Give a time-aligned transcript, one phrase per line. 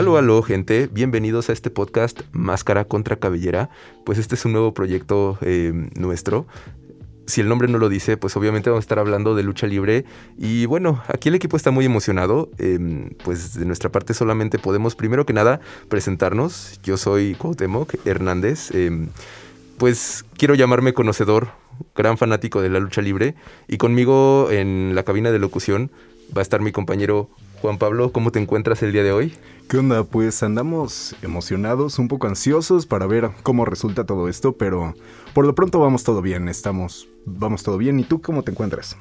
[0.00, 0.88] Aló, aló, gente.
[0.90, 3.68] Bienvenidos a este podcast Máscara contra Cabellera.
[4.06, 6.46] Pues este es un nuevo proyecto eh, nuestro.
[7.26, 10.06] Si el nombre no lo dice, pues obviamente vamos a estar hablando de lucha libre.
[10.38, 12.48] Y bueno, aquí el equipo está muy emocionado.
[12.56, 16.80] Em, pues de nuestra parte solamente podemos, primero que nada, presentarnos.
[16.82, 18.74] Yo soy Cuauhtémoc Hernández.
[18.74, 19.08] Em,
[19.76, 21.50] pues quiero llamarme conocedor,
[21.94, 23.34] gran fanático de la lucha libre.
[23.68, 25.90] Y conmigo en la cabina de locución
[26.34, 27.28] va a estar mi compañero
[27.60, 28.10] Juan Pablo.
[28.12, 29.34] ¿Cómo te encuentras el día de hoy?
[29.68, 30.02] ¿Qué onda?
[30.02, 34.94] Pues andamos emocionados, un poco ansiosos para ver cómo resulta todo esto, pero
[35.34, 38.00] por lo pronto vamos todo bien, estamos, vamos todo bien.
[38.00, 38.96] ¿Y tú cómo te encuentras?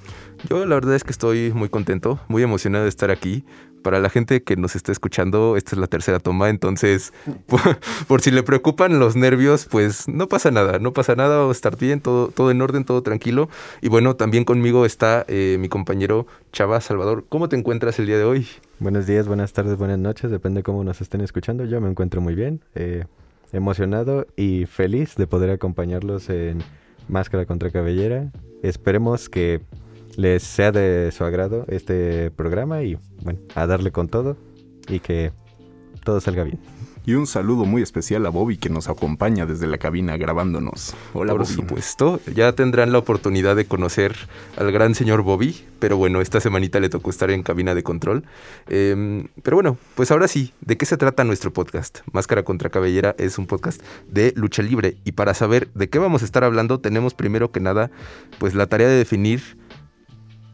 [0.50, 3.46] Yo la verdad es que estoy muy contento, muy emocionado de estar aquí.
[3.82, 7.14] Para la gente que nos está escuchando, esta es la tercera toma, entonces
[8.08, 11.78] por, si le preocupan los nervios, pues no pasa nada, no pasa nada, va estar
[11.78, 13.50] bien, todo, todo en orden, todo tranquilo.
[13.82, 17.26] Y bueno, también conmigo está eh, mi compañero Chava Salvador.
[17.30, 18.48] ¿Cómo te encuentras el día de hoy?
[18.80, 21.66] Buenos días, buenas tardes, buenas noches, depende cómo nos estén escuchando.
[21.66, 23.06] Yo me encuentro muy bien, eh,
[23.52, 26.64] emocionado y feliz de poder acompañarlos en
[27.08, 28.32] Máscara contra Cabellera.
[28.62, 29.62] Esperemos que
[30.20, 34.36] les sea de su agrado este programa y bueno, a darle con todo
[34.90, 35.32] y que
[36.04, 36.60] todo salga bien.
[37.06, 40.94] Y un saludo muy especial a Bobby que nos acompaña desde la cabina grabándonos.
[41.14, 44.14] Hola, Por supuesto, ya tendrán la oportunidad de conocer
[44.58, 48.26] al gran señor Bobby, pero bueno, esta semanita le tocó estar en cabina de control.
[48.68, 52.00] Em, pero bueno, pues ahora sí, ¿de qué se trata nuestro podcast?
[52.12, 56.24] Máscara contra Cabellera es un podcast de lucha libre y para saber de qué vamos
[56.24, 57.90] a estar hablando tenemos primero que nada
[58.38, 59.59] pues la tarea de definir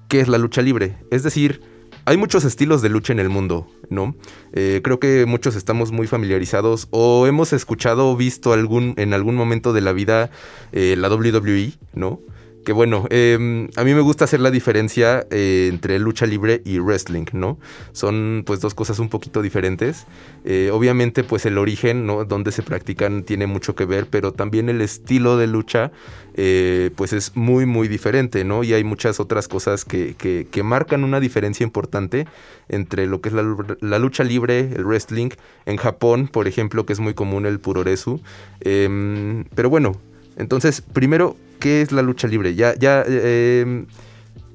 [0.08, 0.98] qué es la lucha libre.
[1.12, 1.62] Es decir,
[2.06, 4.16] hay muchos estilos de lucha en el mundo, ¿no?
[4.54, 9.36] Eh, creo que muchos estamos muy familiarizados o hemos escuchado o visto algún, en algún
[9.36, 10.30] momento de la vida
[10.72, 12.20] eh, la WWE, ¿no?
[12.66, 16.80] Que bueno, em, a mí me gusta hacer la diferencia eh, entre lucha libre y
[16.80, 17.58] wrestling, ¿no?
[17.94, 20.06] Son pues dos cosas un poquito diferentes.
[20.44, 22.26] Eh, obviamente pues el origen, ¿no?
[22.26, 25.92] Donde se practican tiene mucho que ver, pero también el estilo de lucha
[26.34, 28.64] eh, pues es muy muy diferente, ¿no?
[28.64, 32.26] Y hay muchas otras cosas que, que, marcan una diferencia importante
[32.68, 35.30] entre lo que es la, lucha libre, el wrestling,
[35.68, 38.20] en Japón, por ejemplo, que es muy común el puroresu.
[38.62, 39.96] Em, pero bueno,
[40.38, 42.56] entonces, primero, ¿qué es la lucha libre?
[42.56, 43.88] Ya, ya, em,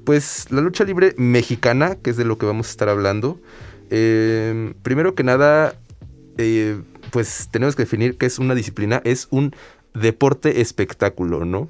[0.03, 3.39] pues la lucha libre mexicana, que es de lo que vamos a estar hablando.
[3.89, 5.75] Em, primero que nada,
[6.37, 6.79] eh,
[7.11, 9.01] pues tenemos que definir qué es una disciplina.
[9.03, 9.53] Es un
[9.93, 11.67] deporte espectáculo, ¿no?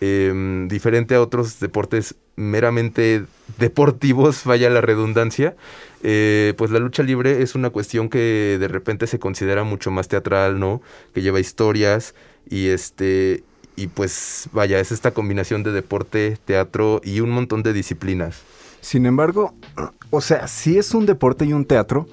[0.00, 3.24] Em, diferente a otros deportes meramente
[3.58, 5.56] deportivos, vaya la redundancia,
[6.04, 10.06] eh, pues la lucha libre es una cuestión que de repente se considera mucho más
[10.06, 10.80] teatral, ¿no?
[11.14, 12.14] Que lleva historias
[12.48, 13.42] y este
[13.78, 18.42] y pues vaya, es esta combinación de deporte, teatro y un montón de disciplinas.
[18.80, 19.54] Sin embargo,
[20.10, 22.06] o sea, sí es un deporte y un teatro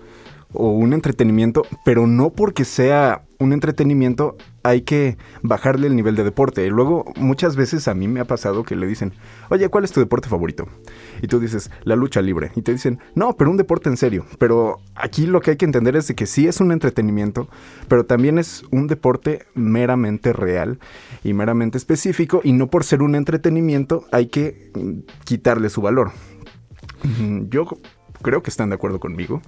[0.53, 6.23] o un entretenimiento, pero no porque sea un entretenimiento hay que bajarle el nivel de
[6.23, 6.65] deporte.
[6.65, 9.13] Y luego muchas veces a mí me ha pasado que le dicen,
[9.49, 10.67] oye, ¿cuál es tu deporte favorito?
[11.21, 12.51] Y tú dices, la lucha libre.
[12.55, 14.25] Y te dicen, no, pero un deporte en serio.
[14.39, 17.47] Pero aquí lo que hay que entender es que sí es un entretenimiento,
[17.87, 20.79] pero también es un deporte meramente real
[21.23, 22.41] y meramente específico.
[22.43, 26.11] Y no por ser un entretenimiento hay que mm, quitarle su valor.
[27.49, 27.67] Yo
[28.23, 29.43] creo que están de acuerdo conmigo.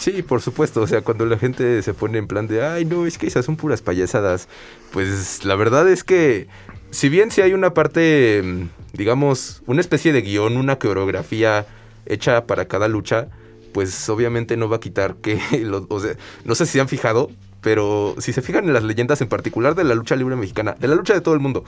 [0.00, 0.80] Sí, por supuesto.
[0.80, 3.44] O sea, cuando la gente se pone en plan de, ay, no, es que esas
[3.44, 4.48] son puras payasadas.
[4.92, 6.48] Pues la verdad es que,
[6.90, 11.66] si bien si hay una parte, mm, digamos, una especie de guion, una coreografía
[12.06, 13.28] hecha para cada lucha,
[13.72, 15.38] pues obviamente no va a quitar que,
[15.90, 16.14] o sea,
[16.44, 17.30] no sé si se han fijado,
[17.60, 20.88] pero si se fijan en las leyendas en particular de la lucha libre mexicana, de
[20.88, 21.62] la lucha de todo el mundo,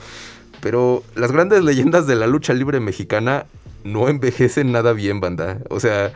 [0.59, 3.45] pero las grandes leyendas de la lucha libre mexicana
[3.83, 5.59] no envejecen nada bien, banda.
[5.69, 6.13] O sea,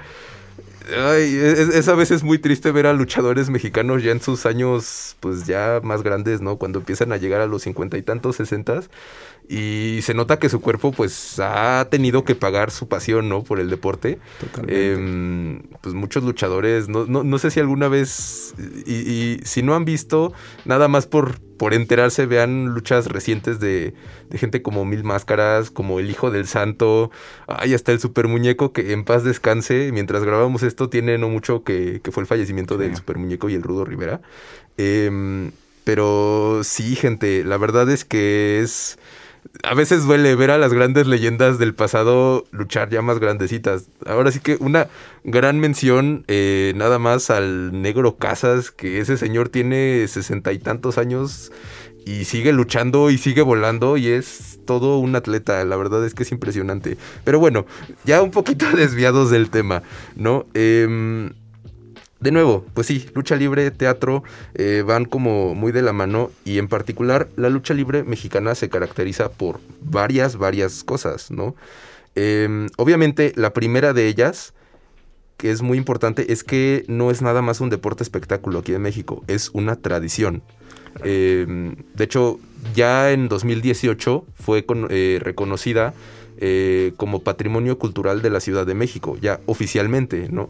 [0.95, 5.45] Ay, es, a veces muy triste ver a luchadores mexicanos ya en sus años, pues
[5.45, 6.57] ya más grandes, ¿no?
[6.57, 8.89] Cuando empiezan a llegar a los cincuenta y tantos, sesentas.
[9.49, 13.44] Y se nota que su cuerpo, pues, ha tenido que pagar su pasión, ¿no?
[13.44, 14.19] Por el deporte.
[14.39, 14.94] Totalmente.
[14.94, 18.53] Em, pues muchos luchadores, no, no, no, sé si alguna vez,
[18.85, 20.33] y, y si no han visto,
[20.65, 23.94] nada más por por enterarse, vean luchas recientes de,
[24.29, 27.11] de, gente como Mil Máscaras, como El Hijo del Santo,
[27.47, 29.91] ay, hasta el Super Muñeco, que en paz descanse.
[29.91, 33.55] Mientras grabamos esto, tiene no mucho que, que fue el fallecimiento del Super Muñeco y
[33.55, 34.21] el Rudo Rivera.
[34.77, 35.51] Em,
[35.83, 38.99] pero sí, gente, la verdad es que es
[39.63, 43.89] a veces duele ver a las grandes leyendas del pasado luchar ya más grandecitas.
[44.05, 44.88] Ahora sí que una
[45.23, 50.97] gran mención eh, nada más al negro Casas, que ese señor tiene sesenta y tantos
[50.97, 51.51] años
[52.05, 55.63] y sigue luchando y sigue volando y es todo un atleta.
[55.65, 56.97] La verdad es que es impresionante.
[57.23, 57.65] Pero bueno,
[58.05, 59.83] ya un poquito desviados del tema,
[60.15, 60.45] ¿no?
[60.53, 61.33] Em,
[62.19, 64.23] de nuevo, pues sí, lucha libre, teatro
[64.55, 68.69] eh, van como muy de la mano y en particular la lucha libre mexicana se
[68.69, 71.55] caracteriza por varias, varias cosas, ¿no?
[72.15, 74.53] Em, obviamente la primera de ellas,
[75.37, 78.81] que es muy importante, es que no es nada más un deporte espectáculo aquí en
[78.81, 80.41] México, es una tradición.
[81.03, 82.39] Em, de hecho,
[82.73, 85.93] ya en 2018 fue eh, reconocida
[86.39, 90.49] eh, como Patrimonio Cultural de la Ciudad de México, ya oficialmente, ¿no?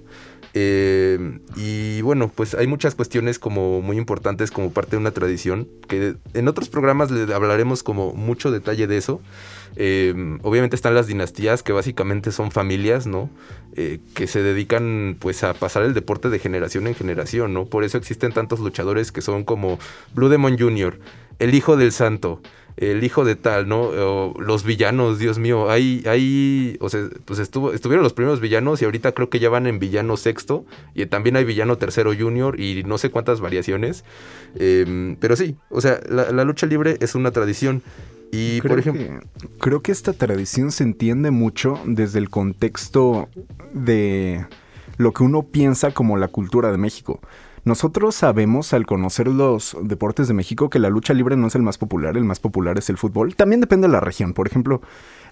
[0.60, 5.68] Eh, y bueno, pues hay muchas cuestiones como muy importantes como parte de una tradición,
[5.88, 9.22] que en otros programas le hablaremos como mucho detalle de eso.
[9.76, 13.30] Eh, obviamente están las dinastías, que básicamente son familias, ¿no?
[13.76, 17.66] Eh, que se dedican pues a pasar el deporte de generación en generación, ¿no?
[17.66, 19.78] Por eso existen tantos luchadores que son como
[20.16, 21.00] Blue Demon Jr.,
[21.38, 22.42] el hijo del santo,
[22.78, 24.34] el hijo de tal, ¿no?
[24.40, 28.86] los villanos, Dios mío, hay, hay, o sea, pues estuvo, estuvieron los primeros villanos y
[28.86, 30.64] ahorita creo que ya van en villano sexto
[30.94, 34.06] y también hay villano tercero junior y no sé cuántas variaciones,
[34.56, 37.82] em, pero sí, o sea, la, lucha libre es una tradición.
[38.32, 39.06] Y creo por ejemplo.
[39.06, 43.30] Que, creo que esta tradición se entiende mucho desde el contexto
[43.74, 44.46] de
[44.98, 47.22] lo que uno piensa como la cultura de México.
[47.68, 51.64] Nosotros sabemos al conocer los deportes de México que la lucha libre no es el
[51.64, 53.36] más popular, el más popular es el fútbol.
[53.36, 54.82] También depende de la región, por ejemplo,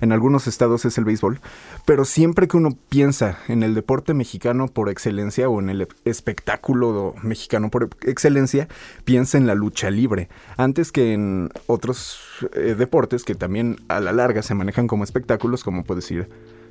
[0.02, 1.40] en algunos estados es el béisbol,
[1.86, 7.16] pero siempre que uno piensa en el deporte mexicano por excelencia o en el espectáculo
[7.24, 8.68] mexicano por excelencia,
[9.06, 10.28] piensa en la lucha libre,
[10.58, 12.20] antes que en otros
[12.54, 16.28] eh, deportes que también a la larga se manejan como espectáculos, como puede decir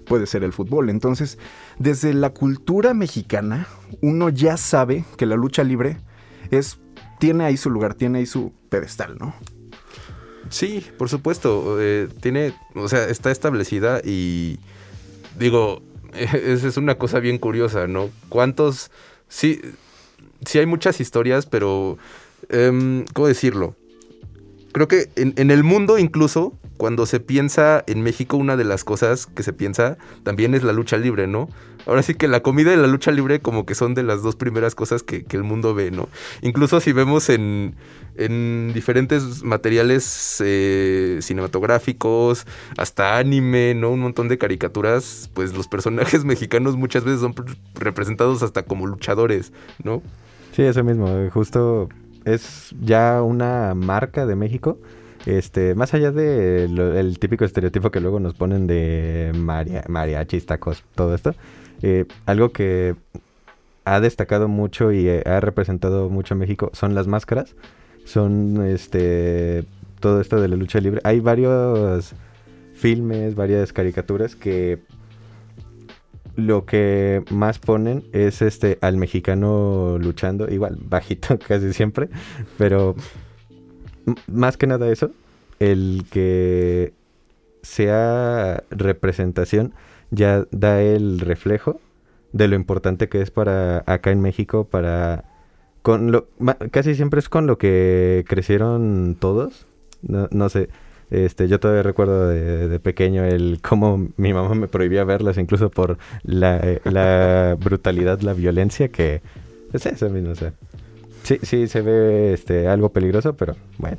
[0.06, 0.91] puede ser el fútbol.
[0.91, 1.39] Entonces,
[1.79, 3.67] desde la cultura mexicana,
[4.01, 5.99] uno ya sabe que la lucha libre
[6.51, 6.79] es
[7.19, 9.35] tiene ahí su lugar, tiene ahí su pedestal, ¿no?
[10.51, 11.79] Sí, por supuesto.
[11.81, 14.59] Eh, tiene, o sea, está establecida y
[15.39, 18.11] digo, esa es una cosa bien curiosa, ¿no?
[18.29, 18.91] ¿Cuántos?
[19.29, 19.61] Sí,
[20.45, 21.99] sí hay muchas historias, pero
[22.51, 23.75] em, ¿cómo decirlo?
[24.73, 29.26] Creo que en el mundo incluso cuando se piensa en México, una de las cosas
[29.26, 31.49] que se piensa también es la lucha libre, ¿no?
[31.87, 34.37] Ahora sí que la comida y la lucha libre como que son de las dos
[34.37, 36.09] primeras cosas que, el mundo ve, ¿no?
[36.43, 37.75] Incluso si vemos en,
[38.73, 42.47] diferentes materiales eh, cinematográficos,
[42.77, 43.91] hasta anime, ¿no?
[43.91, 47.35] Un montón de caricaturas, pues los personajes mexicanos muchas veces son
[47.75, 50.03] representados hasta como luchadores, ¿no?
[50.53, 51.88] Sí, eso mismo, justo
[52.25, 54.79] es ya una marca de México
[55.26, 60.85] este, más allá del el típico estereotipo que luego nos ponen de maria, mariachis, tacos,
[60.94, 61.35] todo esto,
[61.82, 62.94] eh, algo que
[63.85, 67.55] ha destacado mucho y eh, ha representado mucho a México son las máscaras.
[68.05, 69.65] Son este
[70.00, 71.00] todo esto de la lucha libre.
[71.05, 72.12] Hay varios
[72.75, 74.81] filmes, varias caricaturas que
[76.37, 82.08] lo que más ponen es este al mexicano luchando, igual bajito casi siempre,
[82.58, 82.96] pero
[84.27, 85.13] más que nada eso,
[85.61, 86.93] el que
[87.63, 89.75] sea representación
[90.11, 91.81] ya da el reflejo
[92.32, 95.25] de lo importante que es para acá en México, para
[95.82, 96.27] con lo
[96.70, 99.67] casi siempre es con lo que crecieron todos.
[100.03, 100.69] No, no sé,
[101.11, 105.99] este, yo todavía recuerdo de, pequeño el cómo mi mamá me prohibía verlas, incluso por
[106.23, 109.23] la, eh, la brutalidad, la violencia que
[109.73, 110.53] es eso mismo, o sea.
[111.23, 113.96] Sí, sí, se ve este, algo peligroso, pero bueno,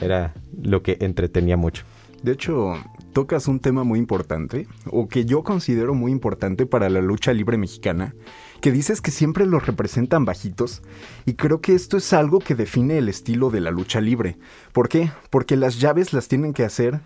[0.00, 1.84] era lo que entretenía mucho.
[2.22, 2.74] De hecho,
[3.12, 7.58] tocas un tema muy importante, o que yo considero muy importante para la lucha libre
[7.58, 8.14] mexicana,
[8.60, 10.82] que dices que siempre los representan bajitos,
[11.26, 14.36] y creo que esto es algo que define el estilo de la lucha libre.
[14.72, 15.10] ¿Por qué?
[15.30, 17.00] Porque las llaves las tienen que hacer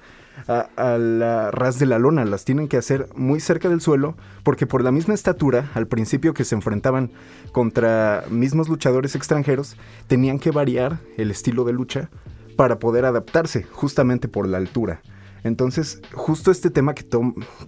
[0.49, 4.67] a, la ras de la lona, las tienen que hacer muy cerca del suelo, porque
[4.67, 7.11] por la misma estatura, al principio que se enfrentaban
[7.53, 9.77] contra mismos luchadores extranjeros,
[10.09, 12.11] tenían que variar el estilo de lucha
[12.57, 15.03] para poder adaptarse, justamente por la altura.
[15.45, 17.05] Entonces, justo este tema que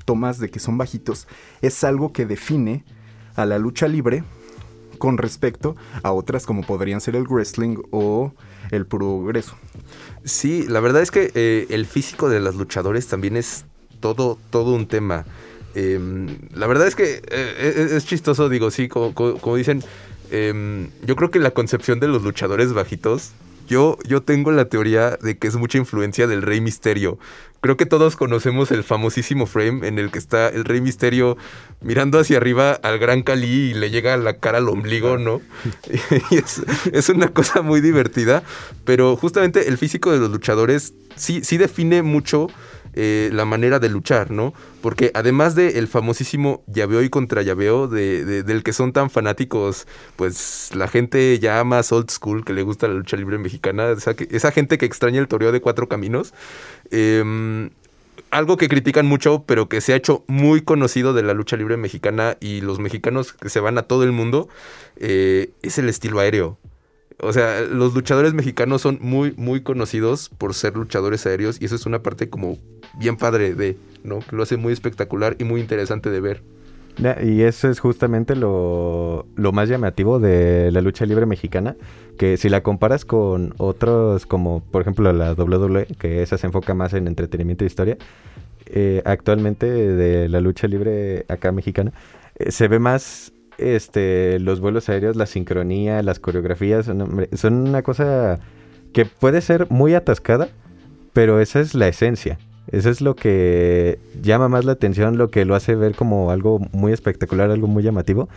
[0.04, 1.28] tomas de que son bajitos
[1.62, 2.84] es algo que define
[3.36, 4.24] a la lucha libre
[4.98, 8.32] con respecto a otras como podrían ser el wrestling o
[8.70, 9.56] el progreso.
[10.24, 13.64] Sí, la verdad es que eh, el físico de los luchadores también es
[14.00, 15.24] todo, todo un tema.
[15.74, 19.82] Em, la verdad es que eh, es, chistoso, digo, sí, como, dicen,
[20.30, 23.30] em, yo creo que la concepción de los luchadores bajitos,
[23.68, 27.18] yo, yo tengo la teoría de que es mucha influencia del Rey Misterio.
[27.60, 31.36] Creo que todos conocemos el famosísimo frame en el que está el Rey Misterio
[31.80, 35.42] mirando hacia arriba al Gran Cali y le llega la cara al ombligo, ¿no?
[36.30, 38.42] y es, es, una cosa muy divertida,
[38.84, 42.48] pero justamente el físico de los luchadores sí, sí define mucho
[43.00, 44.52] eh, la manera de luchar, ¿no?
[44.80, 49.86] Porque además del famosísimo llaveo y contra llaveo, de, del que son tan fanáticos,
[50.16, 54.50] pues la gente ya más old school que le gusta la lucha libre mexicana, esa,
[54.50, 56.34] gente que extraña el toreo de cuatro caminos,
[56.90, 57.70] eh,
[58.32, 61.76] algo que critican mucho, pero que se ha hecho muy conocido de la lucha libre
[61.76, 64.48] mexicana y los mexicanos que se van a todo el mundo,
[64.96, 66.58] eh, es el estilo aéreo.
[67.20, 71.74] O sea, los luchadores mexicanos son muy, muy conocidos por ser luchadores aéreos y eso
[71.74, 72.58] es una parte como
[72.98, 74.20] bien padre de, ¿no?
[74.20, 76.42] Que lo hace muy espectacular y muy interesante de ver.
[77.22, 81.76] Y eso es justamente lo, lo, más llamativo de la lucha libre mexicana,
[82.18, 86.74] que si la comparas con otros como por ejemplo la WWE, que esa se enfoca
[86.74, 87.98] más en entretenimiento e historia,
[88.66, 91.92] eh, actualmente de la lucha libre acá mexicana,
[92.34, 98.40] eh, se ve más este los vuelos aéreos, la sincronía, las coreografías, son, una cosa
[98.92, 100.48] que puede ser muy atascada,
[101.12, 102.38] pero esa es la esencia.
[102.70, 106.58] Eso es lo que llama más la atención, lo que lo hace ver como algo
[106.72, 108.28] muy espectacular, algo muy llamativo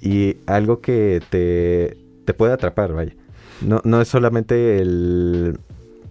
[0.00, 3.14] y algo que te, te puede atrapar, vaya.
[3.60, 5.58] No, no es solamente el,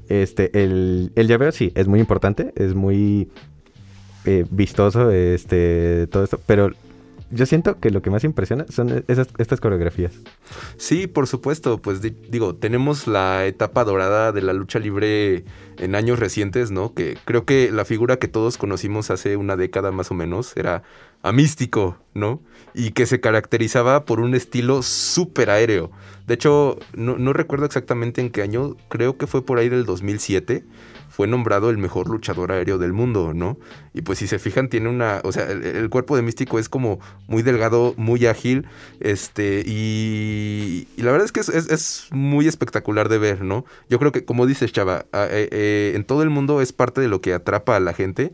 [0.10, 3.30] este, el, el llaveo, sí, es muy importante, es muy
[4.25, 6.72] eh, vistoso, este, todo esto, pero
[7.32, 10.14] yo siento que lo que más impresiona son esas, estas coreografías.
[10.78, 11.82] Sí, por supuesto.
[11.82, 15.46] Pues digo, tenemos la etapa dorada de la lucha libre
[15.78, 16.94] en años recientes, ¿no?
[16.94, 20.84] Que creo que la figura que todos conocimos hace una década más o menos era
[21.24, 22.42] a Místico, ¿no?
[22.74, 25.92] Y que se caracterizaba por un estilo súper aéreo.
[26.28, 30.63] De hecho, no, recuerdo exactamente en qué año, creo que fue por ahí del 2007
[31.12, 33.58] fue nombrado el mejor luchador aéreo del mundo, ¿no?
[33.94, 37.01] Y pues si se fijan, tiene una, o sea, el, cuerpo de Místico es como
[37.28, 38.66] muy delgado, muy ágil,
[39.01, 43.66] este, y, la verdad es que es, muy espectacular de ver, ¿no?
[43.90, 47.10] Yo creo que, como dices, Chava, eh, eh, en todo el mundo es parte de
[47.10, 48.32] lo que atrapa a la gente.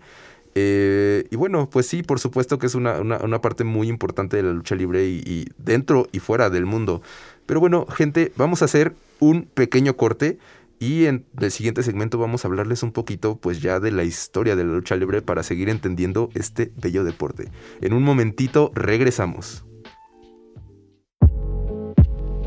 [0.59, 4.53] Eh, y bueno, pues sí, por supuesto que es una, parte muy importante de la
[4.53, 7.03] lucha libre y, dentro y fuera del mundo.
[7.45, 10.39] Pero bueno, gente, vamos a hacer un pequeño corte.
[10.79, 14.55] Y en el siguiente segmento vamos a hablarles un poquito pues ya de la historia
[14.55, 17.49] de la lucha libre para seguir entendiendo este bello deporte.
[17.81, 19.63] En un momentito regresamos.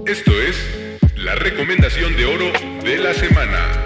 [0.06, 2.52] Esto es la recomendación de oro
[2.84, 3.79] de la semana.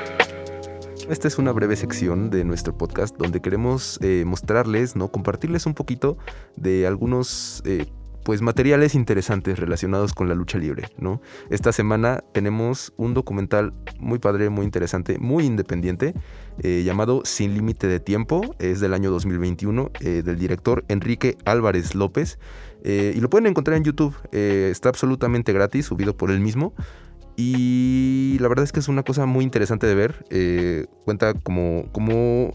[1.08, 5.08] Esta es una breve sección de nuestro podcast donde queremos eh, mostrarles, ¿no?
[5.08, 6.16] compartirles un poquito
[6.56, 7.84] de algunos eh,
[8.24, 11.20] pues materiales interesantes relacionados con la lucha libre, ¿no?
[11.50, 16.14] Esta semana tenemos un documental muy padre, muy interesante, muy independiente,
[16.62, 21.94] eh, llamado Sin Límite de Tiempo, es del año 2021, eh, del director Enrique Álvarez
[21.94, 22.38] López,
[22.86, 26.74] y lo pueden encontrar en YouTube, está absolutamente gratis, subido por él mismo,
[27.36, 30.24] y la verdad es que es una cosa muy interesante de ver,
[31.04, 31.86] cuenta como...
[31.92, 32.54] como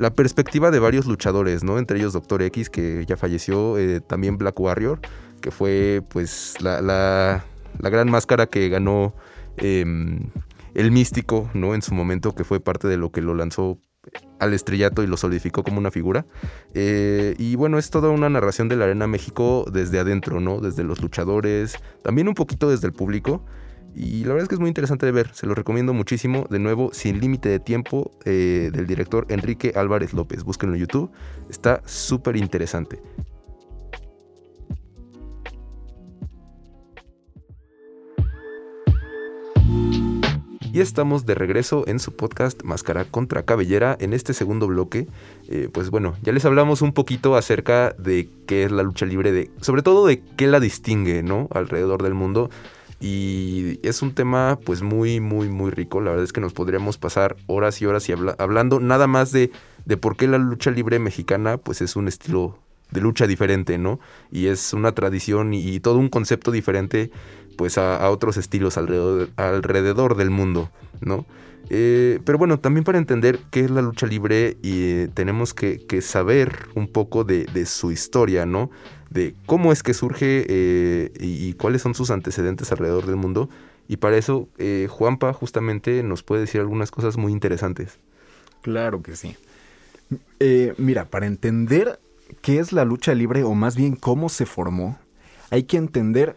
[0.00, 1.78] la perspectiva de varios luchadores, ¿no?
[1.78, 4.98] Entre ellos Doctor X, que ya falleció, eh, también Black Warrior,
[5.42, 7.44] que fue pues la, la,
[7.78, 9.14] gran máscara que ganó
[9.58, 10.30] em,
[10.72, 11.74] el místico, ¿no?
[11.74, 13.78] En su momento, que fue parte de lo que lo lanzó
[14.38, 16.24] al estrellato y lo solidificó como una figura.
[16.72, 20.60] Eh, y bueno, es toda una narración de la Arena México desde adentro, ¿no?
[20.60, 23.44] Desde los luchadores, también un poquito desde el público.
[23.94, 26.46] Y la verdad es que es muy interesante de ver, se lo recomiendo muchísimo.
[26.48, 30.44] De nuevo, Sin Límite de Tiempo, eh, del director Enrique Álvarez López.
[30.44, 31.10] Búsquenlo en YouTube,
[31.48, 33.00] está súper interesante.
[40.72, 43.96] Y estamos de regreso en su podcast Máscara contra Cabellera.
[43.98, 45.08] En este segundo bloque,
[45.48, 49.32] eh, pues bueno, ya les hablamos un poquito acerca de qué es la lucha libre,
[49.32, 51.48] de, sobre todo de qué la distingue, ¿no?
[51.50, 52.50] Alrededor del mundo.
[53.00, 56.00] Y es un tema pues muy, muy, muy rico.
[56.00, 59.50] La verdad es que nos podríamos pasar horas y horas y hablando nada más de,
[59.86, 62.58] de por qué la lucha libre mexicana pues es un estilo
[62.90, 64.00] de lucha diferente, ¿no?
[64.30, 67.10] Y es una tradición y, todo un concepto diferente
[67.56, 71.26] pues a, otros estilos alrededor, alrededor, del mundo, ¿no?
[71.68, 76.02] Eh, pero bueno, también para entender qué es la lucha libre y, eh, tenemos que,
[76.02, 78.70] saber un poco de, de su historia, ¿no?
[79.10, 83.50] De cómo es que surge eh, y, cuáles son sus antecedentes alrededor del mundo.
[83.88, 87.98] Y para eso, eh, Juanpa justamente nos puede decir algunas cosas muy interesantes.
[88.62, 89.36] Claro que sí.
[90.38, 91.98] Eh, mira, para entender
[92.40, 94.98] qué es la lucha libre o más bien cómo se formó,
[95.50, 96.36] hay que entender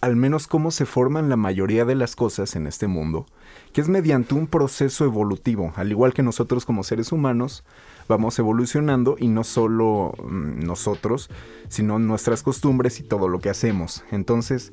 [0.00, 3.26] al menos cómo se forman la mayoría de las cosas en este mundo,
[3.72, 7.64] que es mediante un proceso evolutivo, al igual que nosotros como seres humanos,
[8.08, 11.30] vamos evolucionando y no solo mm, nosotros,
[11.68, 14.04] sino nuestras costumbres y todo lo que hacemos.
[14.10, 14.72] Entonces,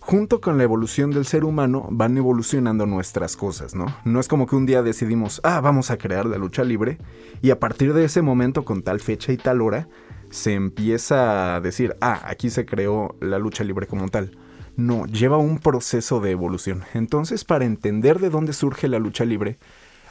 [0.00, 3.94] junto con la evolución del ser humano van evolucionando nuestras cosas, ¿no?
[4.04, 6.98] No es como que un día decidimos, ah, vamos a crear la lucha libre
[7.42, 9.88] y a partir de ese momento con tal fecha y tal hora
[10.30, 14.38] se empieza a decir, ah, aquí se creó la lucha libre como tal.
[14.76, 16.84] No, lleva un proceso de evolución.
[16.94, 19.58] Entonces, para entender de dónde surge la lucha libre,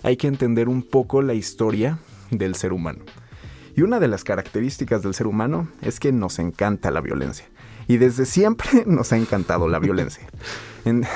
[0.04, 2.00] hay que entender un poco la historia
[2.32, 3.00] del ser humano.
[3.76, 7.46] Y una de las características del ser humano es que nos encanta la violencia.
[7.88, 10.28] Y desde siempre nos ha encantado la violencia.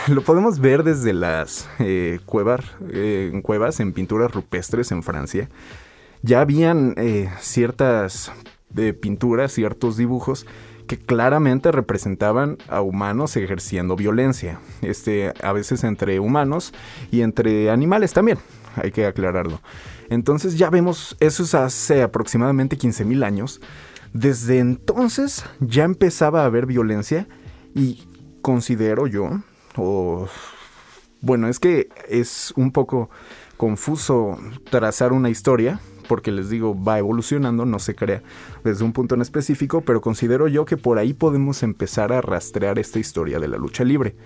[0.08, 5.50] lo podemos ver desde las eh, cuevas, eh, cuevas, en pinturas rupestres en Francia.
[6.22, 8.32] Ya habían eh, ciertas
[9.02, 10.46] pinturas, ciertos dibujos
[10.88, 14.60] que claramente representaban a humanos ejerciendo violencia.
[14.82, 16.74] Este, a veces entre humanos
[17.12, 18.38] y entre animales también,
[18.76, 19.62] hay que aclararlo.
[20.12, 23.62] Entonces ya vemos, eso es hace aproximadamente 15.000 años.
[24.12, 27.30] Desde entonces ya empezaba a haber violencia
[27.74, 28.04] y
[28.42, 29.40] considero yo,
[29.78, 30.28] o
[31.22, 33.10] bueno, es que es un poco
[33.56, 34.38] confuso
[34.70, 38.22] trazar una historia, porque les digo, va evolucionando, no se crea
[38.66, 42.80] desde un punto en específico, pero considero yo que por ahí podemos empezar a rastrear
[42.80, 44.18] esta historia de la lucha libre.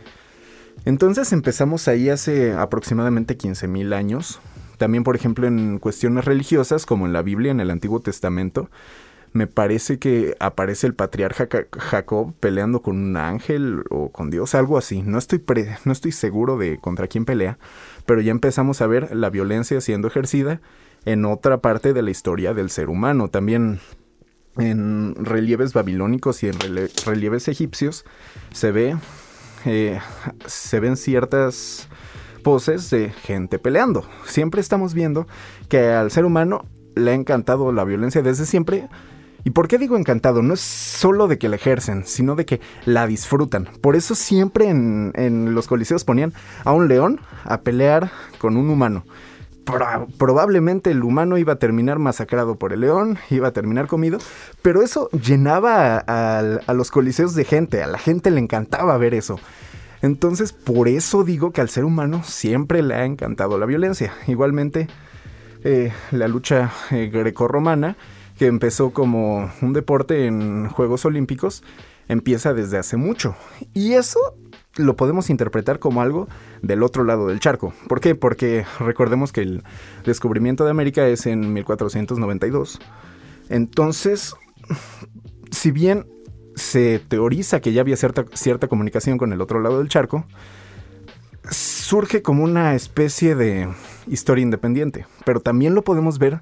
[0.83, 4.39] Entonces empezamos ahí hace aproximadamente 15.000 años.
[4.77, 8.69] También, por ejemplo, en cuestiones religiosas, como en la Biblia, en el Antiguo Testamento,
[9.33, 14.77] me parece que aparece el patriarca Jacob peleando con un ángel o con Dios, algo
[14.77, 15.01] así.
[15.01, 15.43] No estoy,
[15.83, 17.57] no estoy seguro de contra quién pelea,
[18.05, 20.61] pero ya empezamos a ver la violencia siendo ejercida
[21.03, 23.27] en otra parte de la historia del ser humano.
[23.27, 23.79] También
[24.57, 26.55] en relieves babilónicos y en
[27.05, 28.05] relieves egipcios
[28.53, 28.95] se ve
[29.65, 29.99] eh,
[30.45, 31.89] se ven ciertas
[32.45, 34.05] poses de gente peleando.
[34.27, 35.25] Siempre estamos viendo
[35.67, 36.63] que al ser humano
[36.95, 38.87] le ha encantado la violencia desde siempre.
[39.43, 40.43] ¿Y por qué digo encantado?
[40.43, 43.67] No es solo de que la ejercen, sino de que la disfrutan.
[43.81, 48.69] Por eso siempre en, en los coliseos ponían a un león a pelear con un
[48.69, 49.05] humano
[50.17, 54.19] probablemente el humano iba a terminar masacrado por el león, iba a terminar comido,
[54.61, 59.39] pero eso llenaba a, los coliseos de gente, a la gente le encantaba ver eso.
[60.01, 64.13] Entonces, por eso digo que al ser humano siempre le ha encantado la violencia.
[64.27, 64.87] Igualmente,
[65.63, 67.97] eh, la lucha eh, grecorromana,
[68.37, 71.63] que empezó como un deporte en Juegos Olímpicos,
[72.07, 73.35] empieza desde hace mucho.
[73.73, 74.19] Y eso
[74.75, 76.27] lo podemos interpretar como algo
[76.61, 77.73] del otro lado del charco.
[77.87, 78.15] ¿Por qué?
[78.15, 79.63] Porque recordemos que el
[80.05, 82.79] descubrimiento de América es en 1492.
[83.49, 84.35] Entonces,
[85.51, 86.05] si bien
[86.55, 90.25] se teoriza que ya había cierta, cierta comunicación con el otro lado del charco,
[91.49, 93.69] surge como una especie de
[94.07, 95.05] historia independiente.
[95.25, 96.41] Pero también lo podemos ver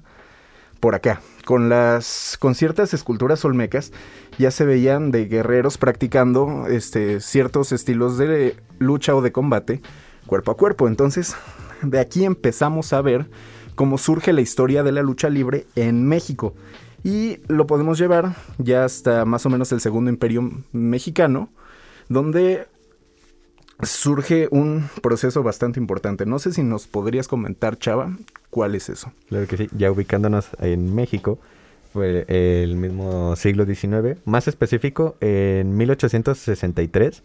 [0.80, 1.20] por acá.
[1.44, 3.92] Con las con ciertas esculturas olmecas
[4.38, 9.82] ya se veían de guerreros practicando este, ciertos estilos de lucha o de combate
[10.26, 10.88] cuerpo a cuerpo.
[10.88, 11.36] Entonces,
[11.82, 13.28] de aquí empezamos a ver
[13.74, 16.54] cómo surge la historia de la lucha libre en México.
[17.04, 21.50] Y lo podemos llevar ya hasta más o menos el segundo imperio mexicano,
[22.08, 22.66] donde
[23.82, 26.24] surge un proceso bastante importante.
[26.24, 28.16] No sé si nos podrías comentar, Chava,
[28.48, 29.12] cuál es eso.
[29.28, 31.38] Claro que sí, ya ubicándonos en México,
[31.92, 37.22] fue el mismo siglo XIX, más específico, en 1863,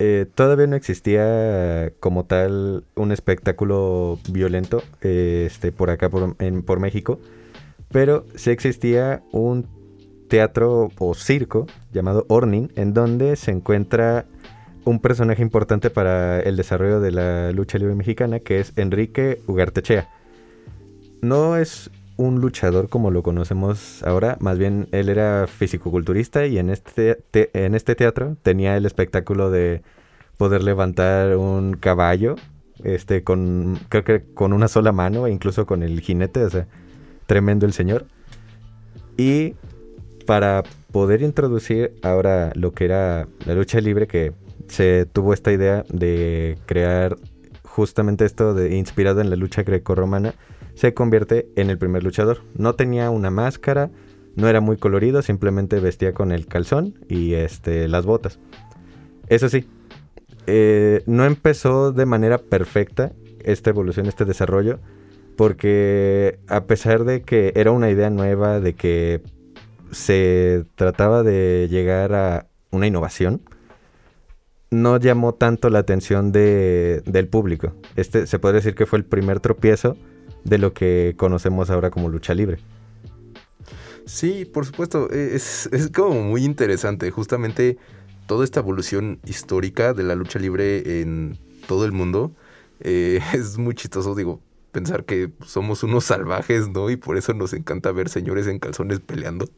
[0.00, 7.20] eh, todavía no existía como tal un espectáculo violento este, por acá, por, por México,
[7.90, 9.66] pero sí existía un
[10.28, 14.26] teatro o circo llamado Orning, en donde se encuentra
[14.84, 20.08] un personaje importante para el desarrollo de la lucha libre mexicana, que es Enrique Ugartechea.
[21.20, 26.70] No es un luchador como lo conocemos ahora, más bien él era fisicoculturista y en
[26.70, 29.82] este, en este teatro tenía el espectáculo de
[30.36, 32.36] poder levantar un caballo,
[32.82, 36.66] este, con, creo que con una sola mano, e incluso con el jinete, o sea,
[37.28, 38.06] tremendo el señor.
[39.16, 39.54] Y
[40.26, 44.32] para poder introducir ahora lo que era la lucha libre, que
[44.66, 47.16] se tuvo esta idea de crear
[47.64, 50.34] justamente esto de inspirado en la lucha grecorromana,
[50.74, 52.40] se convierte en el primer luchador.
[52.54, 53.90] No tenía una máscara,
[54.34, 58.38] no era muy colorido, simplemente vestía con el calzón y este, las botas.
[59.28, 59.68] Eso sí,
[60.46, 63.12] eh, no empezó de manera perfecta
[63.44, 64.78] esta evolución, este desarrollo,
[65.38, 69.22] porque a pesar de que era una idea nueva, de que
[69.92, 73.42] se trataba de llegar a una innovación,
[74.72, 77.72] no llamó tanto la atención de, del público.
[77.94, 79.96] Este se podría decir que fue el primer tropiezo
[80.42, 82.58] de lo que conocemos ahora como lucha libre.
[84.06, 87.12] Sí, por supuesto, es, es como muy interesante.
[87.12, 87.78] Justamente
[88.26, 92.32] toda esta evolución histórica de la lucha libre en todo el mundo.
[92.80, 94.40] Eh, es muy chistoso, digo,
[94.72, 96.90] pensar que somos unos salvajes, ¿no?
[96.90, 99.48] Y por eso nos encanta ver señores en calzones peleando.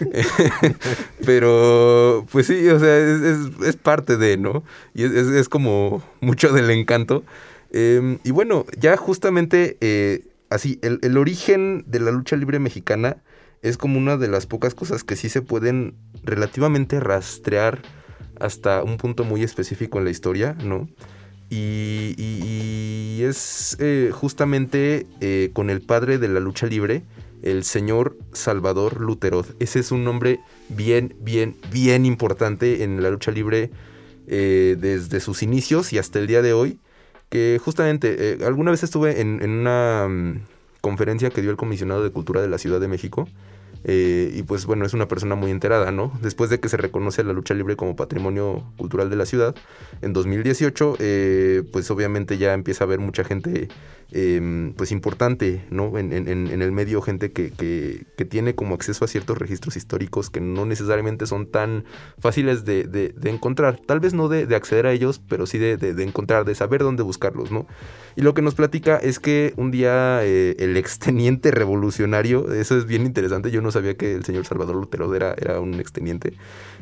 [1.24, 4.64] Pero, pues sí, o sea, es, parte de, ¿no?
[4.94, 7.24] Y es, como mucho del encanto.
[7.70, 13.18] Em, y bueno, ya justamente eh, así, el, el, origen de la lucha libre mexicana
[13.62, 17.82] es como una de las pocas cosas que sí se pueden relativamente rastrear
[18.40, 20.88] hasta un punto muy específico en la historia, ¿no?
[21.50, 22.14] Y,
[23.24, 27.04] es eh, justamente eh, con el padre de la lucha libre,
[27.42, 29.54] el señor Salvador Luteroz.
[29.60, 33.70] Ese es un nombre bien, bien, bien importante en la lucha libre
[34.26, 36.78] eh, desde sus inicios y hasta el día de hoy.
[37.28, 40.40] Que justamente alguna vez estuve en, en una mm,
[40.80, 43.28] conferencia que dio el comisionado de Cultura de la Ciudad de México
[43.84, 46.12] eh, y pues bueno, es una persona muy enterada, ¿no?
[46.22, 49.54] Después de que se reconoce la lucha libre como patrimonio cultural de la ciudad,
[50.02, 53.68] en 2018, eh, pues obviamente ya empieza a haber mucha gente
[54.10, 55.98] Em, pues importante, ¿no?
[55.98, 57.50] En, el medio, gente que,
[58.30, 61.84] tiene como acceso a ciertos registros históricos que no necesariamente son tan
[62.18, 63.78] fáciles de, encontrar.
[63.84, 67.50] Tal vez no de, acceder a ellos, pero sí de, encontrar, de saber dónde buscarlos,
[67.50, 67.66] ¿no?
[68.18, 72.84] Y lo que nos platica es que un día eh, el exteniente revolucionario, eso es
[72.84, 76.32] bien interesante, yo no sabía que el señor Salvador Lutero era, era un exteniente.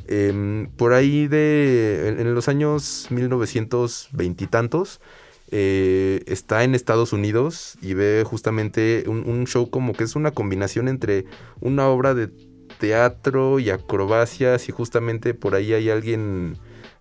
[0.09, 5.03] Em, por ahí de, en, los años 1920 y tantos,
[5.51, 11.27] está en Estados Unidos y ve justamente un, show como que es una combinación entre
[11.61, 12.31] una obra de
[12.79, 16.57] teatro y acrobacias y justamente por ahí hay alguien,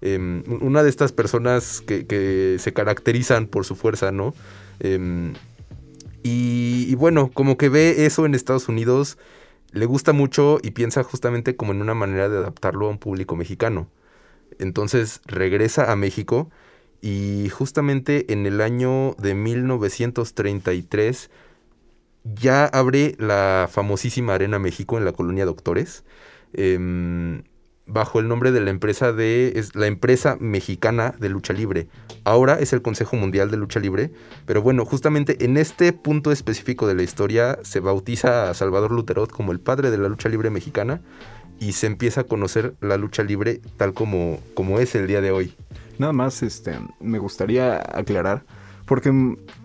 [0.06, 4.36] em, una de estas personas que, se caracterizan por su fuerza, ¿no?
[4.80, 5.34] Em,
[6.22, 9.18] y, bueno, como que ve eso en Estados Unidos,
[9.72, 13.36] le gusta mucho y piensa justamente como en una manera de adaptarlo a un público
[13.36, 13.90] mexicano.
[14.60, 16.50] Entonces regresa a México
[17.02, 21.30] y justamente en el año de 1933
[22.24, 26.04] ya abre la famosísima Arena México en la colonia Doctores.
[26.54, 27.44] Em,
[27.88, 31.88] bajo el nombre de la empresa de la empresa mexicana de lucha libre.
[32.24, 34.12] Ahora es el Consejo Mundial de Lucha Libre,
[34.46, 39.32] pero bueno, justamente en este punto específico de la historia se bautiza a Salvador Luterot
[39.32, 41.02] como el padre de la lucha libre mexicana
[41.60, 45.32] y se empieza a conocer la lucha libre tal como, como es el día de
[45.32, 45.54] hoy.
[46.00, 48.44] Nada más este, me gustaría aclarar,
[48.86, 49.12] porque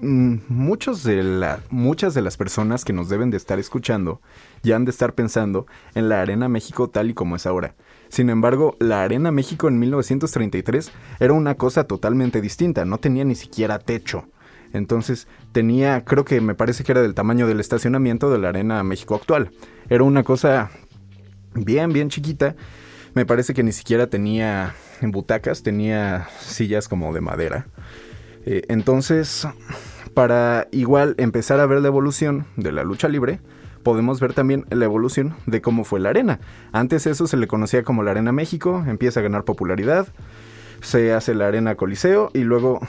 [0.00, 4.20] muchos de muchas de las personas que nos deben de estar escuchando
[4.62, 7.74] ya han de estar pensando en la Arena México tal y como es ahora.
[8.10, 13.36] Sin embargo, la Arena México en 1933 era una cosa totalmente distinta, no tenía ni
[13.36, 14.26] siquiera techo.
[14.72, 18.82] Entonces tenía, creo que me parece que era del tamaño del estacionamiento de la Arena
[18.82, 19.52] México actual.
[19.88, 20.70] Era una cosa
[21.54, 22.56] bien, bien chiquita.
[23.14, 27.68] Me parece que ni siquiera tenía en butacas, tenía sillas como de madera.
[28.44, 29.46] Eh, entonces,
[30.14, 33.40] para igual empezar a ver la evolución de la lucha libre,
[33.82, 36.40] podemos ver también la evolución de cómo fue la arena.
[36.72, 40.08] Antes eso se le conocía como la Arena México, empieza a ganar popularidad,
[40.80, 42.80] se hace la Arena Coliseo y luego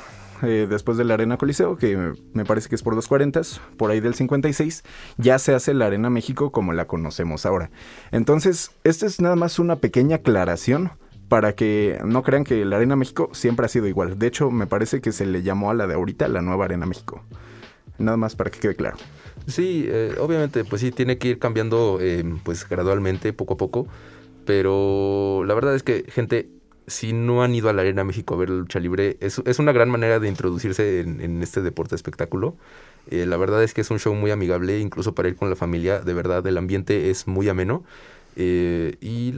[0.43, 3.41] eh, después de la Arena Coliseo, que me parece que es por los 40,
[3.77, 4.84] por ahí del 56,
[5.17, 7.69] ya se hace la Arena México como la conocemos ahora.
[8.12, 10.91] Entonces, esta es nada más una pequeña aclaración
[11.27, 14.17] para que no crean que la Arena México siempre ha sido igual.
[14.19, 16.86] De hecho, me parece que se le llamó a la de ahorita la nueva Arena
[16.86, 17.23] México.
[17.97, 18.97] Nada más para que quede claro.
[19.47, 23.88] Sí, eh, obviamente, pues sí, tiene que ir cambiando eh, pues gradualmente, poco a poco.
[24.45, 26.49] Pero la verdad es que, gente,
[26.88, 29.71] si no han ido a la Arena México a ver lucha libre, es, es una
[29.71, 32.56] gran manera de introducirse en, este deporte espectáculo.
[33.10, 35.56] Eh, la verdad es que es un show muy amigable, incluso para ir con la
[35.56, 35.99] familia.
[35.99, 37.84] De verdad, el ambiente es muy ameno.
[38.36, 39.36] Eh, y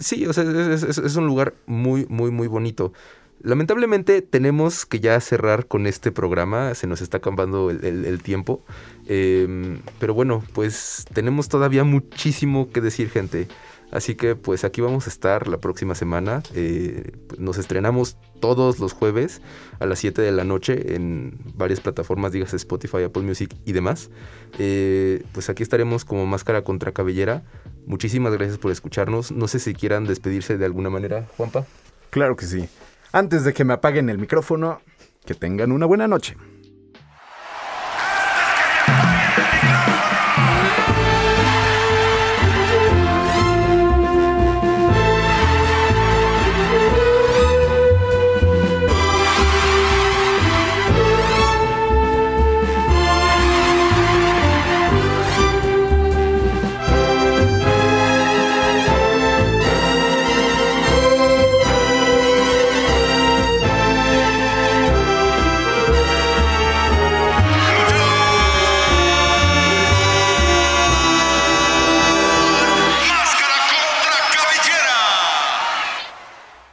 [0.00, 2.92] sí, o sea, es, un lugar muy, muy, muy bonito.
[3.42, 8.62] Lamentablemente tenemos que ya cerrar con este programa, se nos está acabando el, tiempo.
[9.06, 13.48] Em, pero bueno, pues tenemos todavía muchísimo que decir, gente.
[13.92, 16.42] Así que pues aquí vamos a estar la próxima semana.
[16.54, 19.42] Eh, nos estrenamos todos los jueves
[19.80, 24.08] a las 7 de la noche en varias plataformas, digas Spotify, Apple Music y demás.
[24.58, 27.42] Eh, pues aquí estaremos como máscara contra cabellera.
[27.84, 29.30] Muchísimas gracias por escucharnos.
[29.30, 31.66] No sé si quieran despedirse de alguna manera, Juanpa.
[32.08, 32.68] Claro que sí.
[33.12, 34.80] Antes de que me apaguen el micrófono,
[35.26, 36.34] que tengan una buena noche.